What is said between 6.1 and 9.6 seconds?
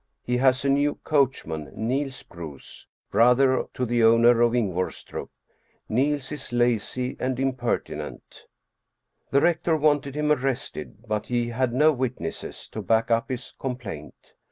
is lazy and imperti nent. The